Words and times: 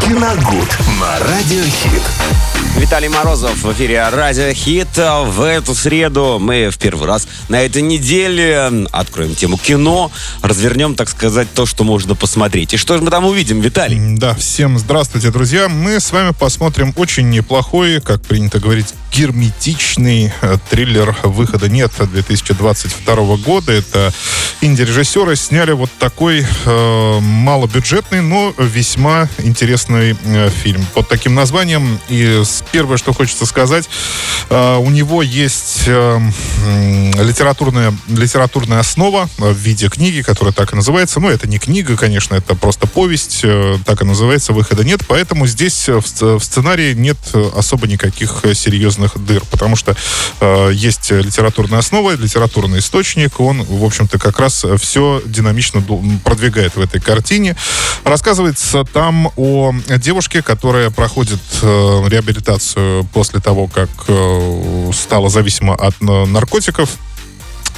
Киногуд 0.00 0.78
на 1.00 1.18
Радиохит. 1.18 2.02
Виталий 2.76 3.08
Морозов 3.08 3.62
в 3.62 3.72
эфире 3.72 4.08
Радио 4.08 4.52
Хит. 4.52 4.88
В 4.96 5.42
эту 5.42 5.74
среду 5.74 6.38
мы 6.40 6.70
в 6.70 6.78
первый 6.78 7.06
раз 7.06 7.28
на 7.48 7.60
этой 7.60 7.82
неделе 7.82 8.86
откроем 8.90 9.34
тему 9.34 9.58
кино, 9.58 10.10
развернем, 10.40 10.94
так 10.94 11.08
сказать, 11.08 11.52
то, 11.52 11.66
что 11.66 11.84
можно 11.84 12.14
посмотреть. 12.14 12.74
И 12.74 12.76
что 12.76 12.96
же 12.96 13.02
мы 13.02 13.10
там 13.10 13.24
увидим, 13.24 13.60
Виталий? 13.60 14.16
Да, 14.16 14.34
всем 14.34 14.78
здравствуйте, 14.78 15.30
друзья. 15.30 15.68
Мы 15.68 16.00
с 16.00 16.10
вами 16.12 16.32
посмотрим 16.32 16.92
очень 16.96 17.28
неплохой, 17.30 18.00
как 18.00 18.22
принято 18.22 18.58
говорить, 18.58 18.94
герметичный 19.12 20.32
э, 20.40 20.56
триллер 20.70 21.14
«Выхода 21.22 21.68
нет» 21.68 21.92
2022 21.98 23.36
года. 23.36 23.70
Это 23.72 24.12
инди-режиссеры 24.62 25.36
сняли 25.36 25.72
вот 25.72 25.90
такой 25.98 26.46
э, 26.64 27.18
малобюджетный, 27.20 28.22
но 28.22 28.54
весьма 28.58 29.28
интересный 29.38 29.81
э, 29.90 30.50
фильм 30.50 30.84
под 30.94 31.08
таким 31.08 31.34
названием. 31.34 31.98
И 32.08 32.42
первое, 32.70 32.96
что 32.96 33.12
хочется 33.12 33.46
сказать, 33.46 33.88
э, 34.50 34.76
у 34.76 34.90
него 34.90 35.22
есть 35.22 35.84
э, 35.86 36.20
литературная, 37.18 37.94
литературная 38.08 38.80
основа 38.80 39.28
в 39.38 39.54
виде 39.54 39.88
книги, 39.88 40.22
которая 40.22 40.52
так 40.52 40.72
и 40.72 40.76
называется. 40.76 41.20
Ну, 41.20 41.28
это 41.28 41.48
не 41.48 41.58
книга, 41.58 41.96
конечно, 41.96 42.34
это 42.34 42.54
просто 42.54 42.86
повесть, 42.86 43.44
так 43.84 44.02
и 44.02 44.04
называется 44.04 44.52
«Выхода 44.52 44.84
нет». 44.84 45.00
Поэтому 45.08 45.46
здесь 45.46 45.88
в, 45.88 46.02
сценарии 46.40 46.94
нет 46.94 47.18
особо 47.56 47.86
никаких 47.86 48.42
серьезных 48.54 49.18
дыр, 49.24 49.42
потому 49.50 49.76
что 49.76 49.96
есть 50.72 51.10
литературная 51.10 51.78
основа, 51.78 52.14
литературный 52.14 52.78
источник, 52.80 53.40
он, 53.40 53.62
в 53.62 53.84
общем-то, 53.84 54.18
как 54.18 54.38
раз 54.38 54.64
все 54.80 55.22
динамично 55.24 55.82
продвигает 56.24 56.76
в 56.76 56.80
этой 56.80 57.00
картине. 57.00 57.56
Рассказывается 58.04 58.84
там 58.84 59.32
о 59.36 59.71
девушке, 59.98 60.42
которая 60.42 60.90
проходит 60.90 61.40
э, 61.62 61.66
реабилитацию 62.08 63.04
после 63.12 63.40
того, 63.40 63.66
как 63.68 63.88
э, 64.08 64.90
стала 64.92 65.28
зависима 65.28 65.74
от 65.74 65.94
э, 66.00 66.26
наркотиков 66.26 66.90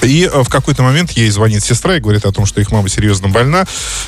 и 0.03 0.29
э, 0.31 0.43
в 0.43 0.49
какой-то 0.49 0.83
момент 0.83 1.11
ей 1.13 1.31
звонит 1.31 1.63
сестра 1.65 1.97
и 1.97 2.01
говорит 2.01 2.25
о 2.25 2.33
том, 2.33 2.47
что 2.47 2.61
их 2.61 2.71
мама 2.71 2.89
серьезно 2.89 3.29
больна, 3.29 3.65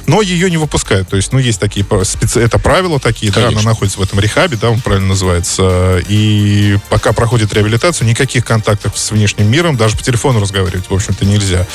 но 0.06 0.22
ее 0.22 0.50
не 0.50 0.56
выпускают. 0.56 1.08
То 1.08 1.16
есть, 1.16 1.32
ну, 1.32 1.38
есть 1.38 1.60
такие, 1.60 1.86
специ... 2.04 2.40
это 2.40 2.58
правила 2.58 3.00
такие, 3.00 3.32
Конечно. 3.32 3.54
да, 3.54 3.60
она 3.60 3.70
находится 3.70 3.98
в 3.98 4.02
этом 4.02 4.20
рехабе, 4.20 4.56
да, 4.56 4.70
он 4.70 4.80
правильно 4.80 5.08
называется. 5.08 6.02
И 6.08 6.78
пока 6.88 7.12
проходит 7.12 7.52
реабилитацию, 7.52 8.08
никаких 8.08 8.44
контактов 8.44 8.98
с 8.98 9.10
внешним 9.10 9.50
миром, 9.50 9.76
даже 9.76 9.96
по 9.96 10.02
телефону 10.02 10.40
разговаривать, 10.40 10.88
в 10.88 10.94
общем-то, 10.94 11.24
нельзя. 11.24 11.66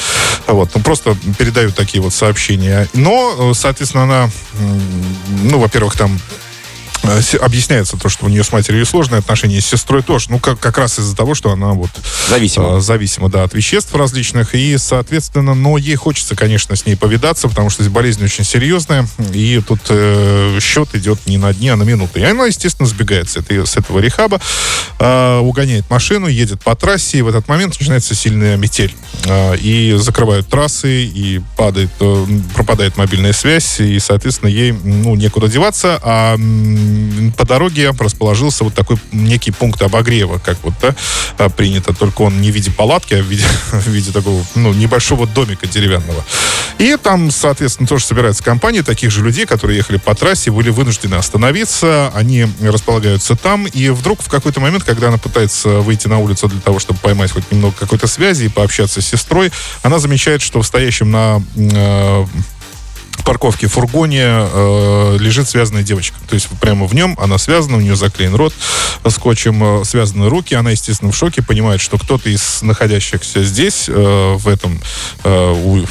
Вот, 0.48 0.70
ну, 0.76 0.82
просто 0.82 1.16
передают 1.38 1.76
такие 1.76 2.02
вот 2.02 2.14
сообщения. 2.14 2.88
Но, 2.94 3.52
э, 3.52 3.54
соответственно, 3.56 4.04
она, 4.04 4.30
ну, 5.44 5.60
во-первых, 5.60 5.96
там 5.96 6.20
объясняется 7.42 7.98
то, 7.98 8.10
что 8.10 8.26
у 8.26 8.30
нее 8.30 8.44
с 8.44 8.52
матерью 8.52 8.86
сложные 8.86 9.20
отношения, 9.20 9.60
с 9.60 9.66
сестрой 9.66 10.04
тоже. 10.04 10.28
Ну, 10.30 10.40
как, 10.40 10.60
как 10.60 10.78
раз 10.78 11.00
из-за 11.00 11.16
того, 11.16 11.34
что 11.34 11.52
она 11.52 11.72
вот... 11.74 11.90
Зависима. 12.30 12.78
Э, 12.78 12.80
зависима, 12.80 13.30
да, 13.30 13.44
от 13.44 13.54
веществ 13.54 13.94
различных. 13.96 14.54
И, 14.56 14.78
соответственно, 14.78 15.54
но 15.56 15.78
ей 15.78 15.96
хочется, 15.96 16.36
конечно, 16.36 16.76
с 16.76 16.86
ней 16.86 16.96
повидаться, 16.96 17.48
потому 17.48 17.70
что 17.70 17.84
болезнь 17.90 18.24
очень 18.24 18.44
серьезная. 18.44 19.08
И 19.34 19.62
тут 19.66 19.82
э, 19.90 20.60
счет 20.62 20.94
идет 20.94 21.26
не 21.26 21.38
на 21.38 21.54
дни, 21.54 21.70
а 21.70 21.76
на 21.76 21.84
минуты. 21.84 22.20
И 22.20 22.24
она, 22.24 22.46
естественно, 22.46 22.88
сбегает 22.88 23.30
с, 23.30 23.38
этой, 23.38 23.66
с 23.66 23.78
этого 23.78 24.00
рехаба, 24.00 24.40
э, 25.00 25.38
угоняет 25.40 25.90
машину, 25.90 26.28
едет 26.28 26.62
по 26.64 26.76
трассе, 26.76 27.20
и 27.20 27.22
в 27.22 27.28
этот 27.28 27.48
момент 27.48 27.78
начинается 27.80 28.16
сильная 28.16 28.58
метель. 28.58 28.94
Э, 29.26 29.56
и 29.58 29.96
закрывают 29.98 30.48
трассы, 30.48 31.04
и 31.04 31.42
падает, 31.58 31.90
э, 32.00 32.26
пропадает 32.56 32.98
мобильная 32.98 33.34
связь, 33.34 33.80
и, 33.80 34.00
соответственно, 34.00 34.50
ей, 34.50 34.72
ну, 34.72 35.16
некуда 35.16 35.48
деваться, 35.48 36.00
а 36.02 36.36
по 37.38 37.46
дороге 37.46 37.92
расположился 37.98 38.64
вот 38.64 38.74
такой 38.74 38.98
некий 39.12 39.52
пункт 39.52 39.82
обогрева, 39.82 40.40
как 40.40 40.58
вот 40.64 40.74
да, 40.82 40.96
а, 41.38 41.50
принято, 41.50 41.94
только 41.94 42.22
он 42.22 42.42
не 42.42 42.52
в 42.52 42.56
виде 42.56 42.72
палатки, 42.72 43.14
а 43.14 43.22
в 43.22 43.26
виде, 43.26 43.46
в 43.72 43.88
виде 43.88 44.12
такого 44.12 44.44
ну, 44.56 44.74
небольшого 44.74 45.28
домика 45.28 45.68
деревянного. 45.68 46.24
И 46.78 46.98
там, 46.98 47.30
соответственно, 47.30 47.88
тоже 47.88 48.06
собирается 48.06 48.44
компания 48.44 48.82
таких 48.82 49.12
же 49.12 49.24
людей, 49.24 49.46
которые 49.46 49.78
ехали 49.78 49.98
по 49.98 50.16
трассе, 50.16 50.52
были 50.52 50.70
вынуждены 50.70 51.16
остановиться, 51.16 52.12
они 52.16 52.48
располагаются 52.62 53.36
там, 53.36 53.68
и 53.68 53.90
вдруг 53.90 54.22
в 54.22 54.30
какой-то 54.30 54.60
момент, 54.60 54.84
когда 54.84 55.10
она 55.10 55.18
пытается 55.18 55.80
выйти 55.80 56.08
на 56.08 56.18
улицу 56.20 56.48
для 56.48 56.60
того, 56.60 56.80
чтобы 56.80 57.00
поймать 57.00 57.32
хоть 57.32 57.52
немного 57.52 57.76
какой-то 57.78 58.08
связи 58.08 58.46
и 58.46 58.50
пообщаться 58.50 59.02
с 59.02 59.06
сестрой, 59.06 59.52
она 59.84 60.00
замечает, 60.00 60.42
что 60.42 60.62
в 60.62 60.66
стоящем 60.66 61.12
на 61.12 61.44
э, 61.56 62.26
парковке 63.24 63.68
в 63.68 63.74
фургоне 63.74 64.24
э, 64.24 65.18
лежит 65.20 65.48
связанная 65.50 65.84
девочка. 65.84 66.18
То 66.28 66.36
есть 66.36 66.48
прямо 66.60 66.88
в 66.88 66.96
нем 66.96 67.18
она 67.20 67.38
связана, 67.38 67.78
у 67.78 67.82
нее 67.82 67.96
заклеен 67.96 68.36
рот 68.36 68.54
скотчем, 69.10 69.82
э, 69.82 69.86
связаны 69.86 70.30
руки. 70.30 70.56
Она, 70.56 70.72
естественно, 70.72 71.12
в 71.12 71.16
шоке, 71.16 71.42
понимает, 71.42 71.82
что 71.82 71.98
кто-то 71.98 72.30
из 72.30 72.62
находящихся 72.62 73.44
здесь, 73.44 73.86
э, 73.88 74.36
в 74.38 74.48
этом 74.48 74.80
э, 75.24 75.54
у, 75.54 75.86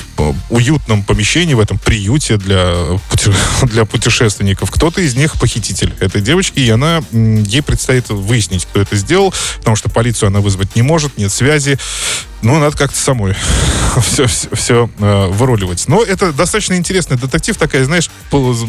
уютном 0.48 1.02
помещении, 1.02 1.54
в 1.54 1.60
этом 1.60 1.78
приюте 1.78 2.36
для, 2.36 2.74
для 3.62 3.84
путешественников, 3.84 4.70
кто-то 4.70 5.00
из 5.00 5.14
них 5.14 5.38
похититель 5.38 5.94
этой 6.00 6.20
девочки, 6.20 6.60
и 6.60 6.70
она, 6.70 7.02
ей 7.12 7.62
предстоит 7.62 8.08
выяснить, 8.08 8.66
кто 8.66 8.80
это 8.80 8.96
сделал, 8.96 9.34
потому 9.58 9.76
что 9.76 9.88
полицию 9.88 10.28
она 10.28 10.40
вызвать 10.40 10.76
не 10.76 10.82
может, 10.82 11.18
нет 11.18 11.32
связи. 11.32 11.78
Ну, 12.42 12.58
надо 12.58 12.76
как-то 12.76 12.98
самой 12.98 13.36
все, 14.02 14.26
все, 14.26 14.48
все 14.54 14.90
э, 14.98 15.26
выруливать. 15.28 15.84
Но 15.88 16.02
это 16.02 16.32
достаточно 16.32 16.74
интересный 16.74 17.16
детектив. 17.16 17.56
Такая, 17.56 17.84
знаешь, 17.84 18.10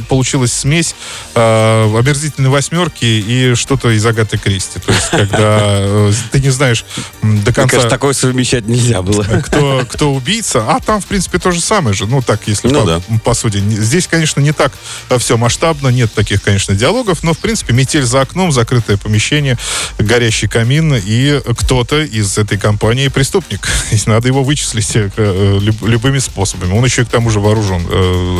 получилась 0.09 0.53
смесь 0.53 0.95
э, 1.35 1.97
омерзительной 1.97 2.49
восьмерки 2.49 3.05
и 3.05 3.55
что-то 3.55 3.89
из 3.91 4.05
Агаты 4.05 4.37
Кристи. 4.37 4.79
То 4.79 4.91
есть, 4.91 5.09
когда 5.09 5.57
э, 5.61 6.11
ты 6.31 6.39
не 6.39 6.49
знаешь 6.49 6.85
до 7.21 7.53
конца... 7.53 7.61
Мне 7.61 7.69
кажется, 7.69 7.89
такое 7.89 8.13
совмещать 8.13 8.67
нельзя 8.67 9.01
было. 9.01 9.23
Кто, 9.23 9.85
кто 9.89 10.13
убийца. 10.13 10.65
А 10.67 10.79
там, 10.79 11.01
в 11.01 11.05
принципе, 11.05 11.39
то 11.41 11.51
же 11.51 11.59
самое 11.59 11.93
же. 11.93 12.05
Ну, 12.05 12.21
так, 12.21 12.41
если 12.45 12.67
ну, 12.67 12.81
по, 12.81 12.85
да. 12.85 13.01
по 13.23 13.33
сути. 13.33 13.57
Здесь, 13.57 14.07
конечно, 14.07 14.39
не 14.39 14.53
так 14.53 14.71
э, 15.09 15.17
все 15.17 15.37
масштабно. 15.37 15.89
Нет 15.89 16.13
таких, 16.13 16.41
конечно, 16.41 16.75
диалогов. 16.75 17.23
Но, 17.23 17.33
в 17.33 17.39
принципе, 17.39 17.73
метель 17.73 18.03
за 18.03 18.21
окном, 18.21 18.51
закрытое 18.51 18.97
помещение, 18.97 19.57
горящий 19.97 20.47
камин 20.47 20.95
и 20.95 21.41
кто-то 21.57 22.01
из 22.01 22.37
этой 22.37 22.57
компании 22.57 23.07
преступник 23.07 23.67
надо 24.05 24.27
его 24.27 24.43
вычислить 24.43 24.95
э, 24.95 25.09
э 25.15 25.59
любыми 25.59 26.19
способами. 26.19 26.73
Он 26.73 26.85
еще 26.85 27.01
и 27.01 27.05
к 27.05 27.09
тому 27.09 27.29
же 27.29 27.39
вооружен 27.39 27.81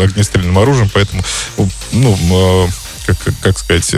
огнестрельным 0.01 0.57
оружием, 0.57 0.89
поэтому, 0.93 1.23
ну, 1.91 2.69
как, 3.05 3.17
как 3.41 3.57
сказать, 3.57 3.95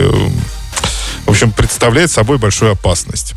общем, 1.34 1.52
представляет 1.52 2.10
собой 2.10 2.38
большую 2.38 2.72
опасность. 2.72 3.34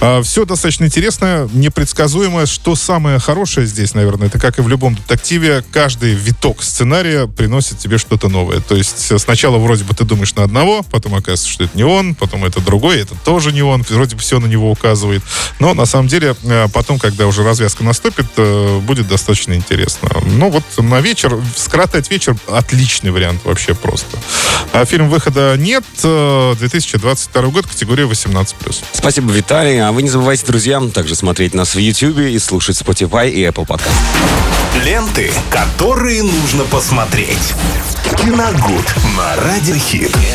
А, 0.00 0.22
все 0.22 0.44
достаточно 0.44 0.84
интересно, 0.84 1.48
непредсказуемо. 1.52 2.46
Что 2.46 2.74
самое 2.76 3.18
хорошее 3.18 3.66
здесь, 3.66 3.94
наверное, 3.94 4.28
это 4.28 4.38
как 4.38 4.58
и 4.58 4.62
в 4.62 4.68
любом 4.68 4.94
детективе, 4.94 5.64
каждый 5.72 6.14
виток 6.14 6.62
сценария 6.62 7.26
приносит 7.26 7.78
тебе 7.78 7.98
что-то 7.98 8.28
новое. 8.28 8.60
То 8.60 8.76
есть 8.76 9.18
сначала 9.20 9.58
вроде 9.58 9.84
бы 9.84 9.94
ты 9.94 10.04
думаешь 10.04 10.34
на 10.34 10.44
одного, 10.44 10.82
потом 10.82 11.14
оказывается, 11.14 11.48
что 11.48 11.64
это 11.64 11.76
не 11.76 11.84
он, 11.84 12.14
потом 12.14 12.44
это 12.44 12.60
другой, 12.60 13.00
это 13.00 13.14
тоже 13.24 13.52
не 13.52 13.62
он, 13.62 13.84
вроде 13.88 14.14
бы 14.14 14.22
все 14.22 14.38
на 14.40 14.46
него 14.46 14.70
указывает. 14.70 15.22
Но 15.58 15.74
на 15.74 15.86
самом 15.86 16.08
деле 16.08 16.36
а, 16.44 16.68
потом, 16.68 16.98
когда 16.98 17.26
уже 17.26 17.42
развязка 17.42 17.82
наступит, 17.82 18.26
э, 18.36 18.78
будет 18.80 19.08
достаточно 19.08 19.54
интересно. 19.54 20.10
Ну 20.24 20.50
вот 20.50 20.64
на 20.76 21.00
вечер, 21.00 21.36
скоротать 21.56 22.10
вечер, 22.10 22.36
отличный 22.46 23.10
вариант 23.10 23.40
вообще 23.44 23.74
просто. 23.74 24.18
А 24.72 24.84
фильм 24.84 25.08
выхода 25.08 25.56
нет, 25.58 25.84
2022 26.02 27.37
э, 27.44 27.50
год, 27.50 27.66
категория 27.66 28.04
18+. 28.04 28.84
Спасибо, 28.92 29.32
Виталий. 29.32 29.80
А 29.80 29.92
вы 29.92 30.02
не 30.02 30.08
забывайте, 30.08 30.46
друзья, 30.46 30.80
также 30.92 31.14
смотреть 31.14 31.54
нас 31.54 31.74
в 31.74 31.78
YouTube 31.78 32.18
и 32.18 32.38
слушать 32.38 32.80
Spotify 32.80 33.30
и 33.30 33.44
Apple 33.44 33.66
Podcast. 33.66 33.92
Ленты, 34.84 35.30
которые 35.50 36.22
нужно 36.22 36.64
посмотреть. 36.64 37.54
Киногуд 38.16 38.94
на 39.16 39.36
Радиохит. 39.36 40.16